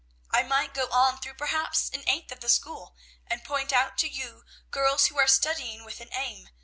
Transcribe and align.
"I 0.31 0.41
might 0.41 0.73
go 0.73 0.87
on 0.89 1.19
through 1.19 1.35
perhaps 1.35 1.87
an 1.93 2.03
eighth 2.09 2.31
of 2.31 2.39
the 2.39 2.49
school, 2.49 2.95
and 3.27 3.43
point 3.43 3.71
out 3.71 3.99
to 3.99 4.07
you 4.09 4.45
girls 4.71 5.05
who 5.05 5.19
are 5.19 5.27
studying 5.27 5.83
with 5.85 6.01
an 6.01 6.09
aim. 6.13 6.49